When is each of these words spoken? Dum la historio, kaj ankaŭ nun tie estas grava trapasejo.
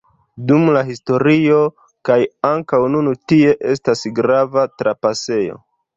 Dum 0.51 0.63
la 0.75 0.79
historio, 0.87 1.59
kaj 2.09 2.17
ankaŭ 2.53 2.81
nun 2.95 3.11
tie 3.33 3.53
estas 3.75 4.03
grava 4.21 4.65
trapasejo. 4.83 5.61